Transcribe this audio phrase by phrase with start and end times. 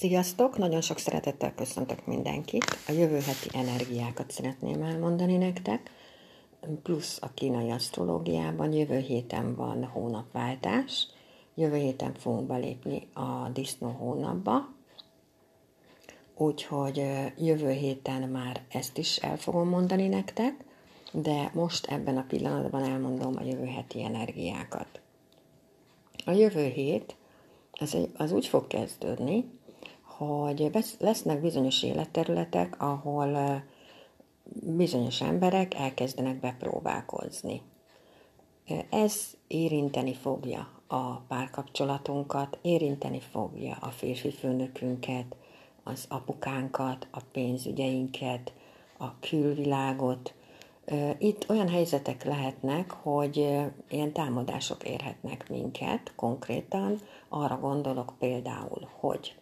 [0.00, 0.58] Sziasztok!
[0.58, 2.64] Nagyon sok szeretettel köszöntök mindenkit.
[2.88, 5.90] A jövő heti energiákat szeretném elmondani nektek.
[6.82, 11.06] Plusz a kínai asztrológiában jövő héten van hónapváltás.
[11.54, 14.68] Jövő héten fogunk belépni a disznó hónapba.
[16.36, 17.02] Úgyhogy
[17.38, 20.64] jövő héten már ezt is el fogom mondani nektek,
[21.12, 25.00] de most ebben a pillanatban elmondom a jövő heti energiákat.
[26.24, 27.16] A jövő hét
[27.72, 29.58] az, az úgy fog kezdődni,
[30.26, 33.62] hogy lesznek bizonyos életterületek, ahol
[34.52, 37.62] bizonyos emberek elkezdenek bepróbálkozni.
[38.90, 45.36] Ez érinteni fogja a párkapcsolatunkat, érinteni fogja a férfi főnökünket,
[45.82, 48.52] az apukánkat, a pénzügyeinket,
[48.98, 50.34] a külvilágot.
[51.18, 53.36] Itt olyan helyzetek lehetnek, hogy
[53.88, 57.00] ilyen támadások érhetnek minket konkrétan.
[57.28, 59.34] Arra gondolok például, hogy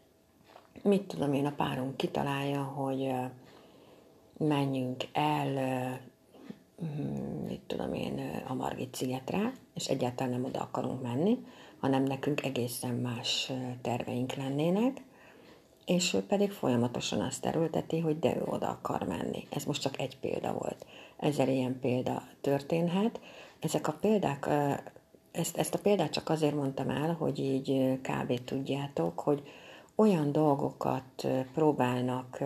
[0.82, 3.10] mit tudom én, a párunk kitalálja, hogy
[4.38, 6.00] menjünk el,
[7.46, 11.38] mit tudom én, a Margit szigetre, és egyáltalán nem oda akarunk menni,
[11.80, 13.52] hanem nekünk egészen más
[13.82, 15.02] terveink lennének,
[15.86, 19.46] és ő pedig folyamatosan azt terülteti, hogy de ő oda akar menni.
[19.50, 20.86] Ez most csak egy példa volt.
[21.16, 23.20] Ezer ilyen példa történhet.
[23.58, 24.48] Ezek a példák,
[25.32, 28.44] ezt, ezt a példát csak azért mondtam el, hogy így kb.
[28.44, 29.42] tudjátok, hogy
[30.00, 32.38] olyan dolgokat próbálnak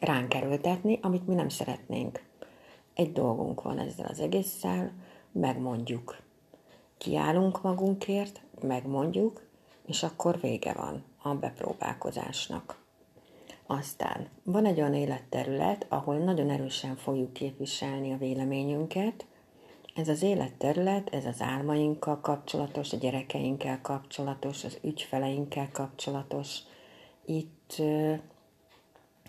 [0.00, 2.22] ránk erőltetni, amit mi nem szeretnénk.
[2.94, 4.92] Egy dolgunk van ezzel az egésszel,
[5.32, 6.16] megmondjuk.
[6.98, 9.42] Kiállunk magunkért, megmondjuk,
[9.86, 12.80] és akkor vége van a bepróbálkozásnak.
[13.66, 19.26] Aztán van egy olyan életterület, ahol nagyon erősen fogjuk képviselni a véleményünket,
[19.94, 26.58] ez az életterület, ez az álmainkkal kapcsolatos, a gyerekeinkkel kapcsolatos, az ügyfeleinkkel kapcsolatos.
[27.24, 27.82] Itt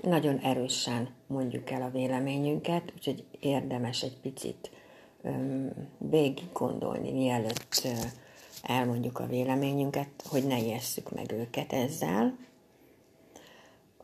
[0.02, 4.72] nagyon erősen mondjuk el a véleményünket, úgyhogy érdemes egy picit
[5.97, 7.88] végig gondolni, mielőtt
[8.62, 12.38] elmondjuk a véleményünket, hogy ne ijesszük meg őket ezzel.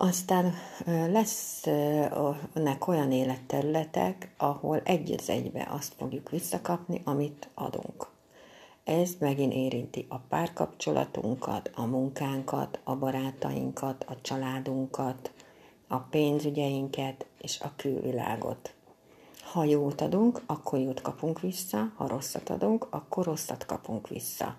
[0.01, 0.53] Aztán
[0.85, 8.07] lesznek olyan életterületek, ahol egy az egybe azt fogjuk visszakapni, amit adunk.
[8.83, 15.31] Ez megint érinti a párkapcsolatunkat, a munkánkat, a barátainkat, a családunkat,
[15.87, 18.73] a pénzügyeinket és a külvilágot.
[19.51, 24.55] Ha jót adunk, akkor jót kapunk vissza, ha rosszat adunk, akkor rosszat kapunk vissza.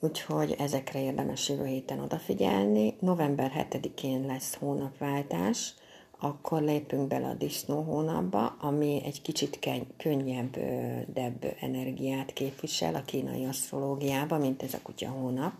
[0.00, 2.96] Úgyhogy ezekre érdemes jövő héten odafigyelni.
[3.00, 5.74] November 7-én lesz hónapváltás,
[6.18, 9.58] akkor lépünk bele a disznó hónapba, ami egy kicsit
[9.96, 10.56] könnyebb,
[11.12, 15.52] debb energiát képvisel a kínai asztrológiában, mint ez a kutya hónap.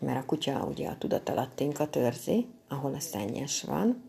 [0.00, 4.02] Mert a kutya ugye a tudatalattinkat őrzi, ahol a szennyes van,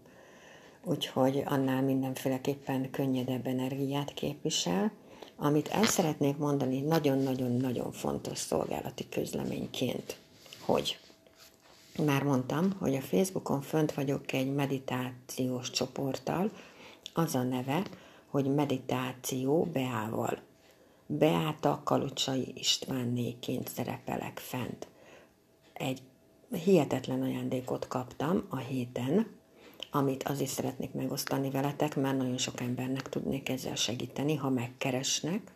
[0.83, 4.91] úgyhogy annál mindenféleképpen könnyedebb energiát képvisel.
[5.37, 10.17] Amit el szeretnék mondani nagyon-nagyon-nagyon fontos szolgálati közleményként,
[10.59, 10.99] hogy
[12.05, 16.51] már mondtam, hogy a Facebookon fönt vagyok egy meditációs csoporttal,
[17.13, 17.83] az a neve,
[18.27, 20.39] hogy meditáció Beával.
[21.05, 24.87] Beáta Kalucsai Istvánnéként szerepelek fent.
[25.73, 26.01] Egy
[26.63, 29.27] hihetetlen ajándékot kaptam a héten,
[29.95, 35.53] amit azért szeretnék megosztani veletek, mert nagyon sok embernek tudnék ezzel segíteni, ha megkeresnek.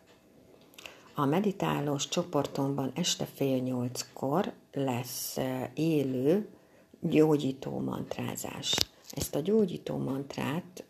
[1.14, 5.38] A meditálós csoportomban este fél nyolckor lesz
[5.74, 6.48] élő
[7.00, 8.76] gyógyító mantrázás.
[9.10, 10.84] Ezt a gyógyító mantrát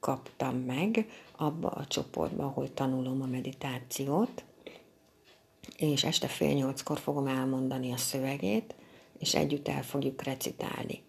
[0.00, 4.44] kaptam meg abba a csoportba, ahol tanulom a meditációt,
[5.76, 8.74] és este fél nyolckor fogom elmondani a szövegét,
[9.18, 11.06] és együtt el fogjuk recitálni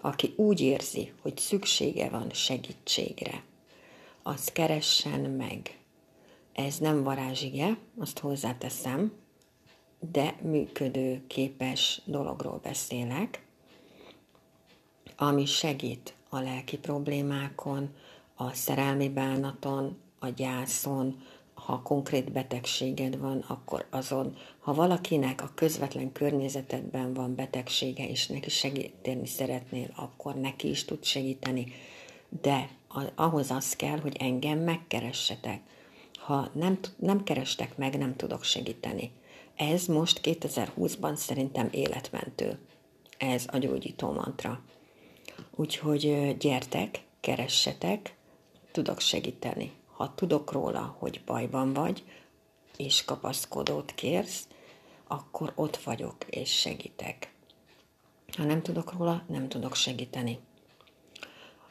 [0.00, 3.42] aki úgy érzi, hogy szüksége van segítségre,
[4.22, 5.78] az keressen meg.
[6.52, 9.12] Ez nem varázsige, azt hozzáteszem,
[10.12, 13.44] de működő, képes dologról beszélek,
[15.16, 17.94] ami segít a lelki problémákon,
[18.34, 21.22] a szerelmi bánaton, a gyászon,
[21.64, 28.50] ha konkrét betegséged van, akkor azon, ha valakinek a közvetlen környezetedben van betegsége, és neki
[28.50, 31.72] segíteni szeretnél, akkor neki is tud segíteni,
[32.42, 32.68] de
[33.14, 35.60] ahhoz az kell, hogy engem megkeressetek.
[36.18, 39.12] Ha nem, nem kerestek meg, nem tudok segíteni.
[39.56, 42.58] Ez most 2020-ban szerintem életmentő.
[43.18, 44.62] Ez a gyógyító mantra.
[45.56, 48.14] Úgyhogy gyertek, keressetek,
[48.72, 52.04] tudok segíteni ha tudok róla, hogy bajban vagy,
[52.76, 54.48] és kapaszkodót kérsz,
[55.06, 57.34] akkor ott vagyok és segítek.
[58.36, 60.38] Ha nem tudok róla, nem tudok segíteni.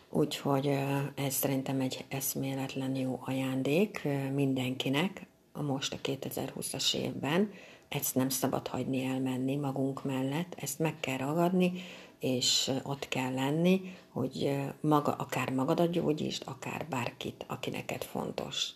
[0.10, 0.68] Úgyhogy
[1.16, 7.52] ez szerintem egy eszméletlen jó ajándék mindenkinek most a 2020-as évben.
[7.88, 11.72] Ezt nem szabad hagyni elmenni magunk mellett, ezt meg kell ragadni,
[12.20, 18.70] és ott kell lenni, hogy maga, akár magadat gyógyítsd, akár bárkit, aki neked fontos.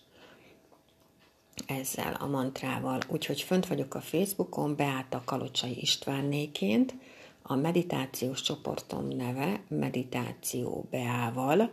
[1.66, 3.00] Ezzel a mantrával.
[3.08, 6.94] Úgyhogy fönt vagyok a Facebookon, Beáta Kalocsai Istvánnéként,
[7.42, 11.72] a meditációs csoportom neve Meditáció Beával,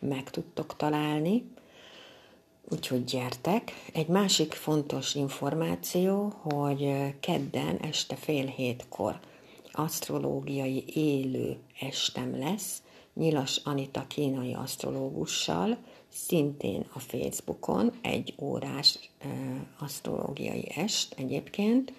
[0.00, 1.50] meg tudtok találni,
[2.70, 3.72] úgyhogy gyertek.
[3.92, 9.20] Egy másik fontos információ, hogy kedden este fél hétkor
[9.72, 12.82] asztrológiai élő estem lesz,
[13.16, 15.76] Nyilas Anita kínai asztrológussal,
[16.08, 19.30] szintén a Facebookon, egy órás uh,
[19.78, 21.92] asztrológiai est egyébként,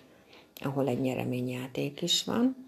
[0.56, 2.66] ahol egy nyereményjáték is van,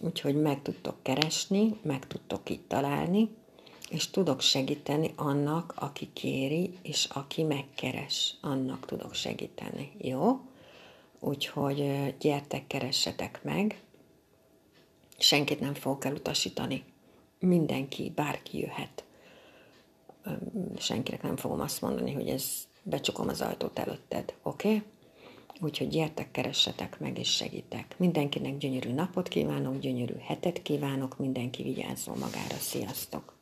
[0.00, 3.28] úgyhogy meg tudtok keresni, meg tudtok itt találni,
[3.90, 10.40] és tudok segíteni annak, aki kéri, és aki megkeres, annak tudok segíteni, jó?
[11.20, 13.80] Úgyhogy gyertek, keressetek meg,
[15.18, 16.84] senkit nem fogok elutasítani,
[17.38, 19.04] mindenki, bárki jöhet.
[20.78, 24.68] Senkinek nem fogom azt mondani, hogy ez becsukom az ajtót előtted, oké?
[24.68, 24.82] Okay?
[25.60, 27.94] Úgyhogy gyertek, keressetek meg, és segítek.
[27.98, 32.56] Mindenkinek gyönyörű napot kívánok, gyönyörű hetet kívánok, mindenki vigyázzon magára.
[32.58, 33.35] Sziasztok!